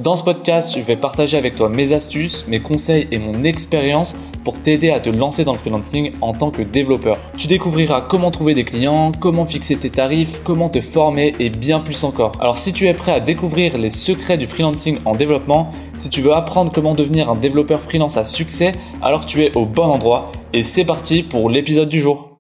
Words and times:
Dans 0.00 0.16
ce 0.16 0.24
podcast, 0.24 0.78
je 0.78 0.82
vais 0.82 0.96
partager 0.96 1.36
avec 1.36 1.56
toi 1.56 1.68
mes 1.68 1.92
astuces, 1.92 2.46
mes 2.48 2.60
conseils 2.60 3.06
et 3.10 3.18
mon 3.18 3.42
expérience 3.42 4.16
pour 4.44 4.58
t'aider 4.58 4.88
à 4.88 4.98
te 4.98 5.10
lancer 5.10 5.44
dans 5.44 5.52
le 5.52 5.58
freelancing 5.58 6.12
en 6.22 6.32
tant 6.32 6.50
que 6.50 6.62
développeur. 6.62 7.18
Tu 7.36 7.48
découvriras 7.48 8.00
comment 8.00 8.30
trouver 8.30 8.54
des 8.54 8.64
clients, 8.64 9.12
comment 9.12 9.44
fixer 9.44 9.76
tes 9.76 9.90
tarifs, 9.90 10.42
comment 10.42 10.70
te 10.70 10.80
former 10.80 11.34
et 11.38 11.50
bien 11.50 11.80
plus 11.80 12.02
encore. 12.04 12.32
Alors 12.40 12.56
si 12.56 12.72
tu 12.72 12.86
es 12.86 12.94
prêt 12.94 13.12
à 13.12 13.20
découvrir 13.20 13.76
les 13.76 13.90
secrets 13.90 14.38
du 14.38 14.46
freelancing 14.46 15.00
en 15.04 15.14
développement, 15.14 15.68
si 15.98 16.08
tu 16.08 16.22
veux 16.22 16.32
apprendre 16.32 16.72
comment 16.72 16.94
devenir 16.94 17.28
un 17.28 17.36
développeur 17.36 17.82
freelance 17.82 18.16
à 18.16 18.24
succès, 18.24 18.72
alors 19.02 19.26
tu 19.26 19.44
es 19.44 19.54
au 19.54 19.66
bon 19.66 19.84
endroit 19.84 20.32
et 20.54 20.62
c'est 20.62 20.86
parti 20.86 21.22
pour 21.22 21.50
l'épisode 21.50 21.90
du 21.90 22.00
jour. 22.00 22.38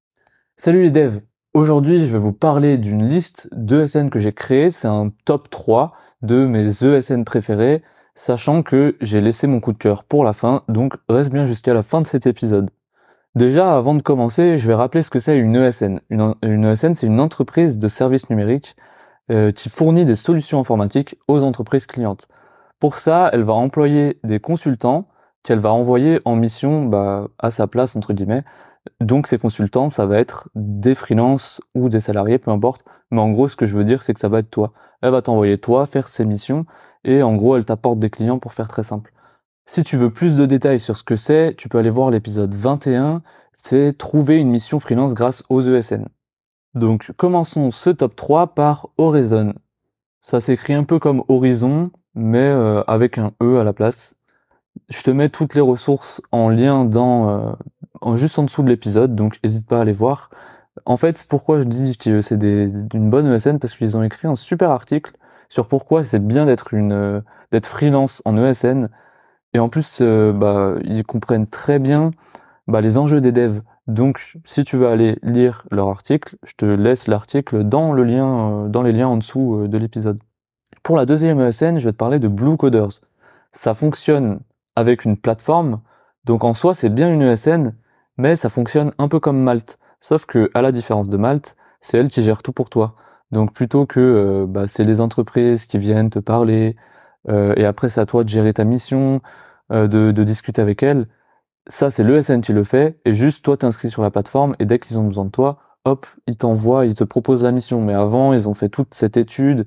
Salut 0.56 0.84
les 0.84 0.90
devs 0.90 1.20
Aujourd'hui, 1.54 2.06
je 2.06 2.10
vais 2.10 2.18
vous 2.18 2.32
parler 2.32 2.78
d'une 2.78 3.06
liste 3.06 3.50
d'ESN 3.52 4.08
que 4.08 4.18
j'ai 4.18 4.32
créée. 4.32 4.70
C'est 4.70 4.88
un 4.88 5.12
top 5.26 5.50
3 5.50 5.92
de 6.22 6.46
mes 6.46 6.84
ESN 6.84 7.24
préférés, 7.24 7.82
sachant 8.14 8.62
que 8.62 8.96
j'ai 9.00 9.20
laissé 9.20 9.46
mon 9.46 9.60
coup 9.60 9.72
de 9.72 9.78
cœur 9.78 10.04
pour 10.04 10.24
la 10.24 10.32
fin, 10.32 10.62
donc 10.68 10.94
reste 11.08 11.30
bien 11.30 11.44
jusqu'à 11.44 11.74
la 11.74 11.82
fin 11.82 12.00
de 12.00 12.06
cet 12.06 12.26
épisode. 12.26 12.70
Déjà, 13.34 13.76
avant 13.76 13.94
de 13.94 14.02
commencer, 14.02 14.58
je 14.58 14.68
vais 14.68 14.74
rappeler 14.74 15.02
ce 15.02 15.10
que 15.10 15.18
c'est 15.18 15.38
une 15.38 15.56
ESN. 15.56 16.00
Une, 16.10 16.64
ESN, 16.64 16.92
c'est 16.94 17.06
une 17.06 17.20
entreprise 17.20 17.78
de 17.78 17.88
services 17.88 18.28
numériques 18.28 18.76
euh, 19.30 19.52
qui 19.52 19.70
fournit 19.70 20.04
des 20.04 20.16
solutions 20.16 20.60
informatiques 20.60 21.16
aux 21.28 21.42
entreprises 21.42 21.86
clientes. 21.86 22.28
Pour 22.78 22.96
ça, 22.98 23.30
elle 23.32 23.44
va 23.44 23.54
employer 23.54 24.18
des 24.22 24.38
consultants 24.38 25.08
qu'elle 25.42 25.60
va 25.60 25.72
envoyer 25.72 26.20
en 26.24 26.36
mission 26.36 26.84
bah, 26.84 27.28
à 27.38 27.50
sa 27.50 27.66
place, 27.66 27.96
entre 27.96 28.12
guillemets, 28.12 28.44
donc 29.00 29.26
ces 29.26 29.38
consultants, 29.38 29.88
ça 29.88 30.06
va 30.06 30.18
être 30.18 30.48
des 30.54 30.94
freelances 30.94 31.60
ou 31.74 31.88
des 31.88 32.00
salariés, 32.00 32.38
peu 32.38 32.50
importe. 32.50 32.84
Mais 33.10 33.20
en 33.20 33.30
gros, 33.30 33.48
ce 33.48 33.56
que 33.56 33.66
je 33.66 33.76
veux 33.76 33.84
dire, 33.84 34.02
c'est 34.02 34.14
que 34.14 34.20
ça 34.20 34.28
va 34.28 34.40
être 34.40 34.50
toi. 34.50 34.72
Elle 35.02 35.10
va 35.10 35.22
t'envoyer 35.22 35.58
toi 35.58 35.86
faire 35.86 36.08
ses 36.08 36.24
missions 36.24 36.66
et 37.04 37.22
en 37.22 37.36
gros, 37.36 37.56
elle 37.56 37.64
t'apporte 37.64 37.98
des 37.98 38.10
clients 38.10 38.38
pour 38.38 38.54
faire 38.54 38.68
très 38.68 38.82
simple. 38.82 39.12
Si 39.64 39.84
tu 39.84 39.96
veux 39.96 40.10
plus 40.10 40.34
de 40.34 40.46
détails 40.46 40.80
sur 40.80 40.96
ce 40.96 41.04
que 41.04 41.16
c'est, 41.16 41.54
tu 41.56 41.68
peux 41.68 41.78
aller 41.78 41.90
voir 41.90 42.10
l'épisode 42.10 42.54
21, 42.54 43.22
c'est 43.54 43.96
trouver 43.96 44.40
une 44.40 44.50
mission 44.50 44.80
freelance 44.80 45.14
grâce 45.14 45.44
aux 45.48 45.62
ESN. 45.62 46.08
Donc 46.74 47.12
commençons 47.16 47.70
ce 47.70 47.90
top 47.90 48.16
3 48.16 48.54
par 48.54 48.88
Horizon. 48.98 49.54
Ça 50.20 50.40
s'écrit 50.40 50.74
un 50.74 50.84
peu 50.84 50.98
comme 50.98 51.22
Horizon, 51.28 51.90
mais 52.14 52.38
euh, 52.38 52.82
avec 52.86 53.18
un 53.18 53.32
E 53.42 53.60
à 53.60 53.64
la 53.64 53.72
place. 53.72 54.16
Je 54.88 55.02
te 55.02 55.10
mets 55.10 55.28
toutes 55.28 55.54
les 55.54 55.60
ressources 55.60 56.22
en 56.32 56.48
lien 56.48 56.84
dans, 56.84 57.28
euh, 57.28 57.52
juste 58.14 58.38
en 58.38 58.44
dessous 58.44 58.62
de 58.62 58.68
l'épisode, 58.68 59.14
donc 59.14 59.38
n'hésite 59.42 59.66
pas 59.66 59.78
à 59.78 59.82
aller 59.82 59.92
voir. 59.92 60.30
En 60.86 60.96
fait, 60.96 61.24
pourquoi 61.28 61.60
je 61.60 61.64
dis 61.64 61.96
que 61.96 62.22
c'est 62.22 62.34
une 62.42 63.10
bonne 63.10 63.26
ESN 63.26 63.58
Parce 63.58 63.74
qu'ils 63.74 63.96
ont 63.96 64.02
écrit 64.02 64.28
un 64.28 64.34
super 64.34 64.70
article 64.70 65.12
sur 65.48 65.68
pourquoi 65.68 66.02
c'est 66.02 66.24
bien 66.24 66.46
d'être 66.46 66.72
une 66.72 67.22
d'être 67.52 67.66
freelance 67.66 68.22
en 68.24 68.36
ESN. 68.36 68.88
Et 69.54 69.58
en 69.58 69.68
plus, 69.68 69.98
euh, 70.00 70.32
bah, 70.32 70.74
ils 70.84 71.04
comprennent 71.04 71.46
très 71.46 71.78
bien 71.78 72.10
bah, 72.66 72.80
les 72.80 72.98
enjeux 72.98 73.20
des 73.20 73.32
devs. 73.32 73.60
Donc, 73.86 74.38
si 74.44 74.64
tu 74.64 74.76
veux 74.76 74.88
aller 74.88 75.18
lire 75.22 75.66
leur 75.70 75.88
article, 75.88 76.36
je 76.42 76.54
te 76.56 76.64
laisse 76.64 77.06
l'article 77.06 77.64
dans 77.64 77.94
euh, 77.94 78.02
les 78.82 78.92
liens 78.92 79.08
en 79.08 79.16
dessous 79.16 79.56
euh, 79.56 79.68
de 79.68 79.78
l'épisode. 79.78 80.18
Pour 80.82 80.96
la 80.96 81.06
deuxième 81.06 81.40
ESN, 81.40 81.78
je 81.78 81.84
vais 81.84 81.92
te 81.92 81.96
parler 81.96 82.18
de 82.18 82.28
Blue 82.28 82.56
Coders. 82.56 83.00
Ça 83.50 83.74
fonctionne 83.74 84.40
avec 84.74 85.04
une 85.04 85.16
plateforme, 85.16 85.80
donc 86.24 86.44
en 86.44 86.54
soi, 86.54 86.74
c'est 86.74 86.88
bien 86.88 87.12
une 87.12 87.22
ESN, 87.22 87.74
mais 88.16 88.36
ça 88.36 88.48
fonctionne 88.48 88.92
un 88.98 89.08
peu 89.08 89.20
comme 89.20 89.40
Malte. 89.42 89.78
Sauf 90.00 90.26
que, 90.26 90.50
à 90.54 90.62
la 90.62 90.72
différence 90.72 91.08
de 91.08 91.16
Malte, 91.16 91.56
c'est 91.80 91.98
elle 91.98 92.08
qui 92.08 92.22
gère 92.22 92.42
tout 92.42 92.52
pour 92.52 92.70
toi. 92.70 92.96
Donc 93.32 93.52
plutôt 93.54 93.86
que 93.86 94.00
euh, 94.00 94.46
bah, 94.46 94.66
c'est 94.66 94.84
les 94.84 95.00
entreprises 95.00 95.66
qui 95.66 95.78
viennent 95.78 96.10
te 96.10 96.18
parler, 96.18 96.76
euh, 97.28 97.54
et 97.56 97.64
après 97.64 97.88
c'est 97.88 98.00
à 98.00 98.06
toi 98.06 98.24
de 98.24 98.28
gérer 98.28 98.52
ta 98.54 98.64
mission, 98.64 99.22
euh, 99.72 99.88
de, 99.88 100.24
discuter 100.24 100.60
avec 100.62 100.82
elles, 100.82 101.06
ça 101.66 101.90
c'est 101.90 102.04
l'ESN 102.04 102.40
qui 102.42 102.52
le 102.52 102.64
fait, 102.64 103.00
et 103.04 103.14
juste 103.14 103.44
toi 103.44 103.56
t'inscris 103.56 103.90
sur 103.90 104.02
la 104.02 104.10
plateforme, 104.10 104.54
et 104.58 104.66
dès 104.66 104.78
qu'ils 104.78 104.98
ont 104.98 105.04
besoin 105.04 105.24
de 105.24 105.30
toi, 105.30 105.58
hop, 105.84 106.06
ils 106.26 106.36
t'envoient, 106.36 106.86
ils 106.86 106.94
te 106.94 107.04
proposent 107.04 107.42
la 107.44 107.52
mission. 107.52 107.80
Mais 107.82 107.94
avant, 107.94 108.32
ils 108.34 108.48
ont 108.48 108.54
fait 108.54 108.68
toute 108.68 108.94
cette 108.94 109.16
étude, 109.16 109.66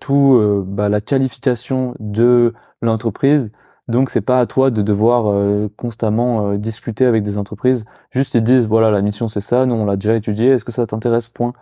tout 0.00 0.64
bah, 0.66 0.88
la 0.88 1.00
qualification 1.00 1.94
de 1.98 2.54
l'entreprise, 2.82 3.50
donc 3.88 4.10
c'est 4.10 4.20
pas 4.20 4.40
à 4.40 4.46
toi 4.46 4.70
de 4.70 4.82
devoir 4.82 5.26
euh, 5.28 5.68
constamment 5.76 6.50
euh, 6.50 6.56
discuter 6.56 7.06
avec 7.06 7.22
des 7.22 7.38
entreprises. 7.38 7.84
Juste 8.10 8.34
ils 8.34 8.42
disent 8.42 8.66
voilà 8.66 8.90
la 8.90 9.00
mission 9.00 9.28
c'est 9.28 9.40
ça, 9.40 9.64
nous 9.66 9.74
on 9.76 9.84
l'a 9.84 9.96
déjà 9.96 10.16
étudié, 10.16 10.48
est-ce 10.48 10.64
que 10.64 10.72
ça 10.72 10.86
t'intéresse 10.86 11.28
Point. 11.28 11.52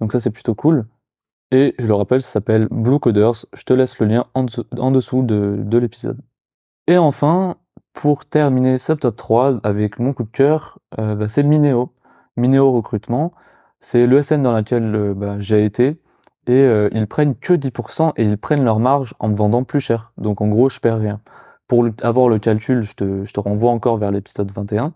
Donc 0.00 0.12
ça 0.12 0.20
c'est 0.20 0.30
plutôt 0.30 0.54
cool. 0.54 0.86
Et 1.50 1.74
je 1.78 1.86
le 1.86 1.94
rappelle, 1.94 2.20
ça 2.22 2.32
s'appelle 2.32 2.68
Blue 2.70 2.98
Coders. 2.98 3.46
Je 3.54 3.62
te 3.64 3.72
laisse 3.72 3.98
le 4.00 4.06
lien 4.06 4.26
en 4.34 4.44
dessous, 4.44 5.22
de, 5.22 5.56
de 5.58 5.78
l'épisode. 5.78 6.20
Et 6.86 6.98
enfin, 6.98 7.56
pour 7.94 8.26
terminer 8.26 8.76
ce 8.76 8.92
top 8.92 9.16
3 9.16 9.60
avec 9.62 9.98
mon 9.98 10.12
coup 10.12 10.24
de 10.24 10.30
cœur, 10.30 10.78
euh, 10.98 11.14
bah, 11.14 11.28
c'est 11.28 11.42
Mineo. 11.42 11.90
Mineo 12.36 12.70
Recrutement. 12.72 13.32
C'est 13.80 14.06
l'ESN 14.06 14.42
dans 14.42 14.52
laquelle 14.52 15.14
bah, 15.16 15.36
j'ai 15.38 15.64
été. 15.64 16.02
Et 16.46 16.66
ils 16.92 17.06
prennent 17.06 17.34
que 17.36 17.54
10% 17.54 18.12
et 18.16 18.24
ils 18.24 18.38
prennent 18.38 18.64
leur 18.64 18.78
marge 18.78 19.14
en 19.18 19.28
me 19.28 19.34
vendant 19.34 19.64
plus 19.64 19.80
cher. 19.80 20.12
Donc 20.18 20.40
en 20.40 20.48
gros, 20.48 20.68
je 20.68 20.80
perds 20.80 20.98
rien 20.98 21.20
pour 21.68 21.86
avoir 22.02 22.28
le 22.28 22.38
calcul, 22.38 22.82
je 22.82 22.94
te, 22.96 23.40
renvoie 23.40 23.70
encore 23.70 23.98
vers 23.98 24.10
l'épisode 24.10 24.50
21. 24.50 24.94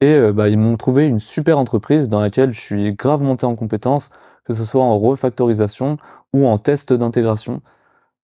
Et 0.00 0.06
euh, 0.06 0.32
bah, 0.32 0.48
ils 0.48 0.58
m'ont 0.58 0.76
trouvé 0.76 1.06
une 1.06 1.20
super 1.20 1.58
entreprise 1.58 2.08
dans 2.08 2.20
laquelle 2.20 2.52
je 2.52 2.60
suis 2.60 2.94
grave 2.94 3.22
monté 3.22 3.46
en 3.46 3.56
compétences, 3.56 4.10
que 4.44 4.54
ce 4.54 4.64
soit 4.64 4.82
en 4.82 4.98
refactorisation 4.98 5.98
ou 6.32 6.46
en 6.46 6.58
test 6.58 6.92
d'intégration. 6.92 7.62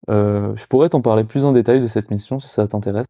Euh, 0.10 0.56
je 0.56 0.66
pourrais 0.68 0.90
t'en 0.90 1.02
parler 1.02 1.24
plus 1.24 1.46
en 1.46 1.52
détail 1.52 1.82
de 1.82 1.88
cette 1.88 2.12
mission 2.12 2.40
si 2.40 2.48
ça 2.50 2.68
t'intéresse. 2.68 3.08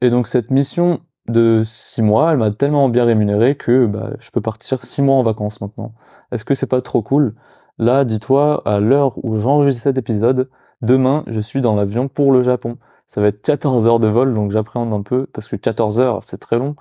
Et 0.00 0.10
donc 0.10 0.28
cette 0.28 0.50
mission 0.50 1.00
de 1.28 1.62
6 1.64 2.02
mois, 2.02 2.32
elle 2.32 2.38
m'a 2.38 2.50
tellement 2.50 2.88
bien 2.88 3.04
rémunéré 3.04 3.56
que 3.56 3.86
bah, 3.86 4.12
je 4.18 4.30
peux 4.30 4.40
partir 4.40 4.82
6 4.82 5.02
mois 5.02 5.16
en 5.16 5.22
vacances 5.22 5.60
maintenant. 5.60 5.94
Est-ce 6.32 6.44
que 6.44 6.54
c'est 6.54 6.66
pas 6.66 6.80
trop 6.82 7.02
cool? 7.02 7.34
Là, 7.78 8.04
dis-toi, 8.04 8.62
à 8.64 8.80
l'heure 8.80 9.14
où 9.24 9.38
j'enregistre 9.38 9.82
cet 9.82 9.98
épisode, 9.98 10.50
demain, 10.82 11.24
je 11.28 11.40
suis 11.40 11.60
dans 11.60 11.76
l'avion 11.76 12.08
pour 12.08 12.32
le 12.32 12.42
Japon 12.42 12.78
ça 13.08 13.20
va 13.20 13.28
être 13.28 13.42
14 13.42 13.88
heures 13.88 14.00
de 14.00 14.08
vol, 14.08 14.34
donc 14.34 14.52
j'appréhende 14.52 14.94
un 14.94 15.02
peu, 15.02 15.26
parce 15.26 15.48
que 15.48 15.56
14 15.56 16.00
heures, 16.00 16.24
c'est 16.24 16.38
très 16.38 16.58
long, 16.58 16.76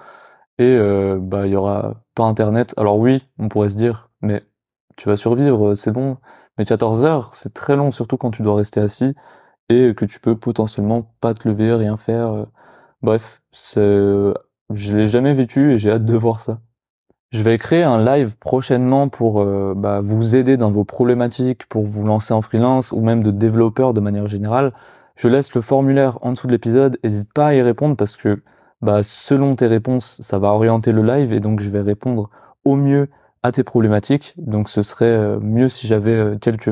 et 0.59 0.65
euh, 0.65 1.17
bah 1.21 1.47
il 1.47 1.53
y 1.53 1.55
aura 1.55 1.95
pas 2.15 2.23
internet. 2.25 2.73
Alors 2.77 2.99
oui, 2.99 3.23
on 3.39 3.49
pourrait 3.49 3.69
se 3.69 3.75
dire, 3.77 4.09
mais 4.21 4.43
tu 4.97 5.09
vas 5.09 5.17
survivre, 5.17 5.75
c'est 5.75 5.91
bon, 5.91 6.17
mais 6.57 6.65
14 6.65 7.05
heures, 7.05 7.35
c'est 7.35 7.53
très 7.53 7.75
long, 7.75 7.91
surtout 7.91 8.17
quand 8.17 8.31
tu 8.31 8.43
dois 8.43 8.55
rester 8.57 8.79
assis, 8.81 9.15
et 9.69 9.93
que 9.95 10.05
tu 10.05 10.19
peux 10.19 10.37
potentiellement 10.37 11.13
pas 11.21 11.33
te 11.33 11.47
lever, 11.47 11.73
rien 11.73 11.97
faire. 11.97 12.29
Euh. 12.29 12.45
Bref, 13.01 13.41
je 13.53 14.33
l'ai 14.97 15.07
jamais 15.07 15.33
vécu 15.33 15.73
et 15.73 15.79
j'ai 15.79 15.91
hâte 15.91 16.05
de 16.05 16.17
voir 16.17 16.41
ça. 16.41 16.59
Je 17.31 17.43
vais 17.43 17.57
créer 17.57 17.83
un 17.83 18.03
live 18.03 18.37
prochainement 18.37 19.09
pour 19.09 19.41
euh, 19.41 19.73
bah, 19.75 19.99
vous 20.01 20.35
aider 20.35 20.55
dans 20.55 20.71
vos 20.71 20.85
problématiques, 20.85 21.67
pour 21.67 21.85
vous 21.85 22.05
lancer 22.05 22.33
en 22.33 22.41
freelance 22.41 22.91
ou 22.93 23.01
même 23.01 23.21
de 23.21 23.31
développeur 23.31 23.93
de 23.93 23.99
manière 23.99 24.27
générale. 24.27 24.73
Je 25.17 25.27
laisse 25.27 25.53
le 25.55 25.61
formulaire 25.61 26.19
en 26.21 26.31
dessous 26.31 26.45
de 26.45 26.51
l'épisode, 26.51 26.99
n'hésite 27.03 27.33
pas 27.33 27.47
à 27.47 27.53
y 27.55 27.61
répondre 27.63 27.95
parce 27.95 28.15
que 28.15 28.43
bah, 28.83 29.01
selon 29.01 29.55
tes 29.55 29.65
réponses, 29.65 30.17
ça 30.21 30.37
va 30.37 30.49
orienter 30.49 30.91
le 30.91 31.01
live 31.01 31.33
et 31.33 31.39
donc 31.39 31.59
je 31.59 31.71
vais 31.71 31.81
répondre 31.81 32.29
au 32.63 32.75
mieux 32.75 33.09
à 33.41 33.51
tes 33.51 33.63
problématiques. 33.63 34.35
Donc 34.37 34.69
ce 34.69 34.83
serait 34.83 35.05
euh, 35.05 35.39
mieux 35.39 35.69
si 35.69 35.87
j'avais 35.87 36.15
euh, 36.15 36.37
quelques 36.37 36.69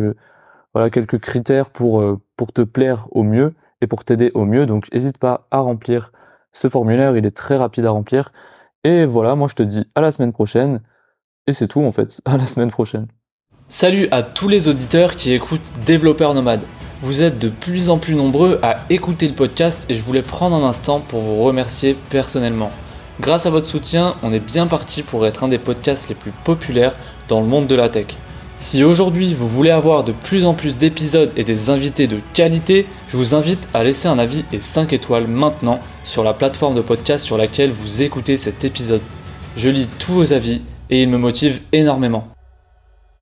voilà 0.75 0.91
quelques 0.91 1.19
critères 1.19 1.71
pour 1.71 2.01
euh, 2.01 2.21
pour 2.37 2.53
te 2.53 2.61
plaire 2.61 3.07
au 3.11 3.23
mieux 3.23 3.55
et 3.81 3.87
pour 3.87 4.03
t'aider 4.05 4.31
au 4.35 4.45
mieux. 4.45 4.67
Donc 4.67 4.93
n'hésite 4.93 5.17
pas 5.17 5.47
à 5.49 5.57
remplir 5.57 6.11
ce 6.53 6.67
formulaire, 6.69 7.17
il 7.17 7.25
est 7.25 7.35
très 7.35 7.57
rapide 7.57 7.87
à 7.87 7.91
remplir. 7.91 8.31
Et 8.83 9.05
voilà, 9.07 9.33
moi 9.33 9.47
je 9.47 9.55
te 9.55 9.63
dis 9.63 9.87
à 9.95 10.01
la 10.01 10.11
semaine 10.11 10.33
prochaine. 10.33 10.81
Et 11.47 11.53
c'est 11.53 11.67
tout 11.67 11.81
en 11.81 11.91
fait, 11.91 12.21
à 12.25 12.37
la 12.37 12.45
semaine 12.45 12.69
prochaine. 12.69 13.07
Salut 13.67 14.07
à 14.11 14.21
tous 14.21 14.49
les 14.49 14.67
auditeurs 14.67 15.15
qui 15.15 15.33
écoutent 15.33 15.73
Développeur 15.87 16.35
Nomade. 16.35 16.65
Vous 17.01 17.21
êtes 17.21 17.39
de 17.39 17.49
plus 17.49 17.89
en 17.89 17.97
plus 17.97 18.15
nombreux 18.15 18.57
à 18.63 18.77
écouter 18.89 19.27
le 19.27 19.35
podcast 19.35 19.85
et 19.89 19.95
je 19.95 20.03
voulais 20.03 20.21
prendre 20.21 20.55
un 20.55 20.67
instant 20.67 21.01
pour 21.01 21.19
vous 21.19 21.43
remercier 21.43 21.97
personnellement. 22.09 22.71
Grâce 23.19 23.45
à 23.45 23.49
votre 23.49 23.65
soutien, 23.65 24.15
on 24.23 24.31
est 24.31 24.39
bien 24.39 24.65
parti 24.65 25.03
pour 25.03 25.27
être 25.27 25.43
un 25.43 25.49
des 25.49 25.57
podcasts 25.57 26.07
les 26.07 26.15
plus 26.15 26.31
populaires 26.31 26.95
dans 27.27 27.41
le 27.41 27.47
monde 27.47 27.67
de 27.67 27.75
la 27.75 27.89
tech. 27.89 28.07
Si 28.55 28.85
aujourd'hui 28.85 29.33
vous 29.33 29.47
voulez 29.47 29.71
avoir 29.71 30.05
de 30.05 30.13
plus 30.13 30.45
en 30.45 30.53
plus 30.53 30.77
d'épisodes 30.77 31.33
et 31.35 31.43
des 31.43 31.69
invités 31.69 32.07
de 32.07 32.19
qualité, 32.33 32.87
je 33.09 33.17
vous 33.17 33.35
invite 33.35 33.67
à 33.73 33.83
laisser 33.83 34.07
un 34.07 34.17
avis 34.17 34.45
et 34.53 34.59
5 34.59 34.93
étoiles 34.93 35.27
maintenant 35.27 35.81
sur 36.05 36.23
la 36.23 36.33
plateforme 36.33 36.75
de 36.75 36.81
podcast 36.81 37.25
sur 37.25 37.37
laquelle 37.37 37.73
vous 37.73 38.03
écoutez 38.03 38.37
cet 38.37 38.63
épisode. 38.63 39.01
Je 39.57 39.67
lis 39.67 39.89
tous 39.99 40.13
vos 40.13 40.33
avis 40.33 40.61
et 40.89 41.01
ils 41.01 41.09
me 41.09 41.17
motivent 41.17 41.59
énormément. 41.73 42.34